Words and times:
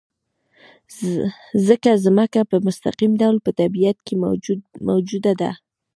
ځکه 1.67 1.89
ځمکه 2.05 2.41
په 2.51 2.55
مستقیم 2.67 3.11
ډول 3.21 3.37
په 3.45 3.51
طبیعت 3.59 3.97
کې 4.05 4.13
موجوده 4.87 5.31
ده. 5.41 5.51